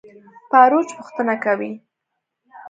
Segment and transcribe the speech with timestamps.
[0.51, 1.71] باروچ پوښتنه کوي.